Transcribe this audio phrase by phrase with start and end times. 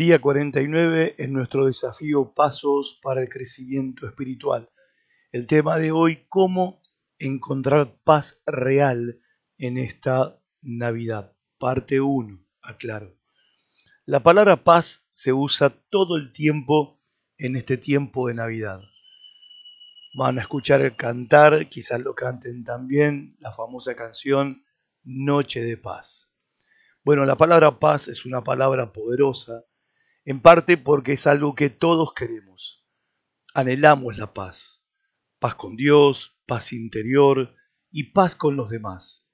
[0.00, 4.70] Día 49 en nuestro desafío Pasos para el Crecimiento Espiritual.
[5.30, 6.80] El tema de hoy, cómo
[7.18, 9.20] encontrar paz real
[9.58, 11.36] en esta Navidad.
[11.58, 13.14] Parte 1, aclaro.
[14.06, 16.98] La palabra paz se usa todo el tiempo
[17.36, 18.80] en este tiempo de Navidad.
[20.14, 24.64] Van a escuchar el cantar, quizás lo canten también, la famosa canción
[25.04, 26.32] Noche de Paz.
[27.04, 29.64] Bueno, la palabra paz es una palabra poderosa,
[30.24, 32.86] en parte porque es algo que todos queremos.
[33.54, 34.86] Anhelamos la paz.
[35.38, 37.54] Paz con Dios, paz interior
[37.90, 39.28] y paz con los demás.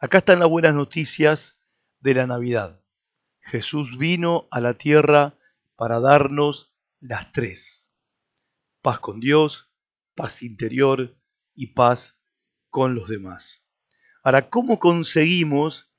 [0.00, 1.60] Acá están las buenas noticias
[2.00, 2.80] de la Navidad.
[3.40, 5.38] Jesús vino a la tierra
[5.76, 7.96] para darnos las tres.
[8.82, 9.70] Paz con Dios,
[10.14, 11.16] paz interior
[11.54, 12.20] y paz
[12.70, 13.68] con los demás.
[14.22, 15.92] Ahora, ¿cómo conseguimos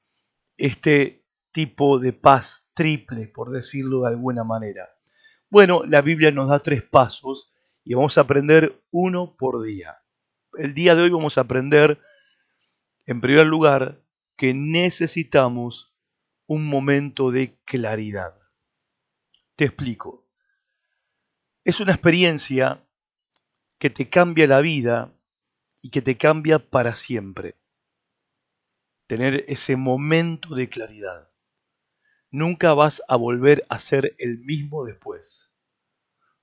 [0.57, 1.22] este
[1.53, 4.89] tipo de paz triple, por decirlo de alguna manera?
[5.49, 9.97] Bueno, la Biblia nos da tres pasos y vamos a aprender uno por día.
[10.57, 12.01] El día de hoy vamos a aprender,
[13.05, 14.01] en primer lugar,
[14.35, 15.95] que necesitamos
[16.47, 18.35] un momento de claridad.
[19.55, 20.27] Te explico.
[21.63, 22.83] Es una experiencia
[23.77, 25.13] que te cambia la vida
[25.81, 27.55] y que te cambia para siempre.
[29.07, 31.32] Tener ese momento de claridad.
[32.33, 35.55] Nunca vas a volver a ser el mismo después.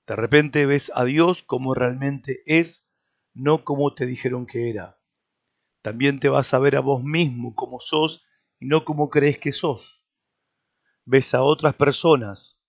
[0.07, 2.89] De repente ves a Dios como realmente es,
[3.33, 4.97] no como te dijeron que era.
[5.81, 8.25] También te vas a ver a vos mismo como sos
[8.57, 10.05] y no como crees que sos.
[11.03, 12.63] Ves a otras personas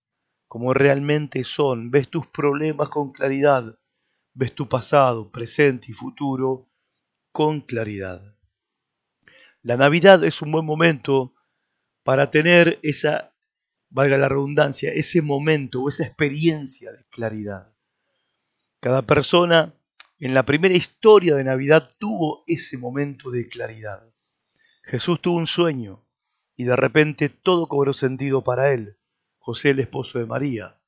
[0.49, 3.79] como realmente son, ves tus problemas con claridad,
[4.35, 6.69] ves tu pasado, presente y futuro
[7.31, 8.37] con claridad.
[9.63, 11.35] La Navidad es un buen momento
[12.03, 13.33] para tener esa,
[13.91, 17.73] valga la redundancia, ese momento o esa experiencia de claridad.
[18.81, 19.75] Cada persona
[20.19, 24.03] en la primera historia de Navidad tuvo ese momento de claridad.
[24.83, 26.05] Jesús tuvo un sueño
[26.57, 28.97] y de repente todo cobró sentido para él.
[29.39, 30.79] José el esposo de María.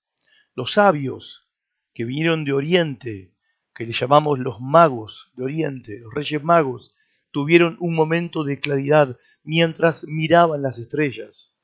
[0.55, 1.49] Los sabios
[1.93, 3.35] que vinieron de Oriente
[3.75, 6.97] que le llamamos los magos de Oriente, los reyes magos,
[7.33, 11.57] tuvieron un momento de claridad mientras miraban las estrellas.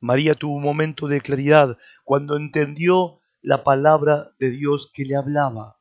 [0.00, 5.80] María tuvo un momento de claridad cuando entendió la palabra de Dios que le hablaba.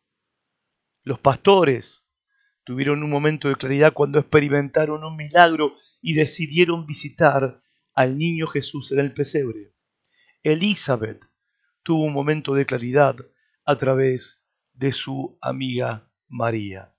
[1.03, 2.09] Los pastores
[2.63, 7.62] tuvieron un momento de claridad cuando experimentaron un milagro y decidieron visitar
[7.94, 9.74] al niño Jesús en el pesebre.
[10.44, 11.25] Elizabeth
[11.84, 13.16] tuvo un momento de claridad
[13.66, 14.41] a través
[14.74, 16.94] de su amiga María.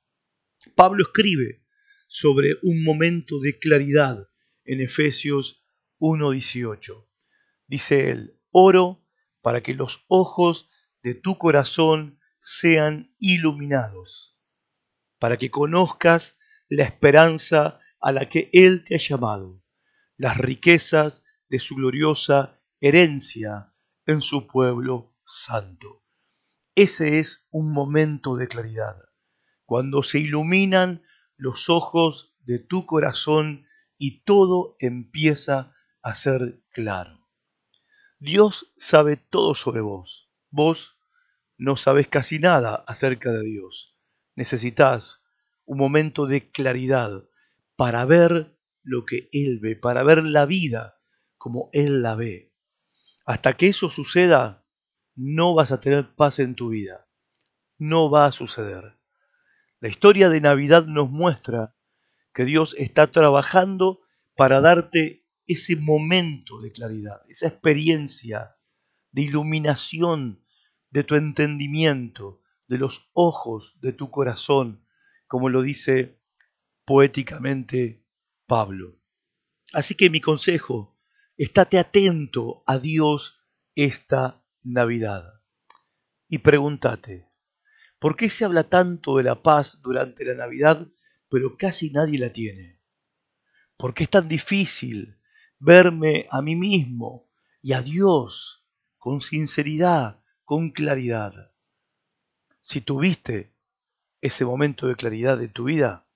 [0.75, 1.63] Pablo escribe
[2.13, 4.29] sobre un momento de claridad
[4.65, 5.65] en Efesios
[6.01, 7.07] 1.18.
[7.69, 9.07] Dice él, oro
[9.43, 10.69] para que los ojos
[11.05, 14.37] de tu corazón sean iluminados,
[15.21, 16.37] para que conozcas
[16.69, 19.63] la esperanza a la que Él te ha llamado,
[20.17, 23.73] las riquezas de su gloriosa herencia
[24.07, 26.03] en su pueblo santo.
[26.75, 28.97] Ese es un momento de claridad,
[29.65, 31.05] cuando se iluminan
[31.41, 37.19] los ojos de tu corazón y todo empieza a ser claro.
[38.19, 40.31] Dios sabe todo sobre vos.
[40.51, 40.99] Vos
[41.57, 43.97] no sabes casi nada acerca de Dios.
[44.37, 45.25] Necesitas
[45.65, 47.25] un momento de claridad
[47.77, 51.01] para ver lo que Él ve, para ver la vida
[51.39, 52.53] como Él la ve.
[53.25, 54.67] Hasta que eso suceda,
[55.15, 57.07] no vas a tener paz en tu vida.
[57.79, 59.00] No va a suceder.
[59.81, 61.75] La historia de Navidad nos muestra
[62.35, 64.01] que Dios está trabajando
[64.37, 68.57] para darte ese momento de claridad, esa experiencia
[69.11, 70.45] de iluminación
[70.91, 74.85] de tu entendimiento, de los ojos de tu corazón,
[75.27, 76.21] como lo dice
[76.85, 78.05] poéticamente
[78.47, 79.01] Pablo.
[79.73, 80.99] Así que mi consejo,
[81.39, 83.41] estate atento a Dios
[83.75, 85.41] esta Navidad.
[86.29, 87.30] Y pregúntate,
[88.01, 90.89] ¿por qué se habla tanto de la paz durante la Navidad,
[91.29, 92.81] pero casi nadie la tiene?
[93.77, 95.17] ¿Por qué es tan difícil
[95.59, 97.31] verme a mí mismo
[97.63, 98.65] y a Dios
[98.99, 101.53] con sinceridad, con claridad?
[102.63, 103.53] Si tuviste
[104.21, 106.07] ese momento de claridad de tu vida,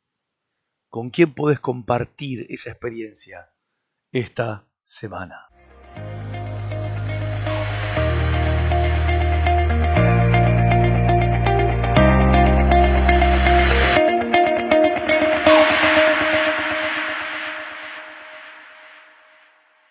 [0.88, 3.50] ¿con quién puedes compartir esa experiencia
[4.10, 5.53] esta semana?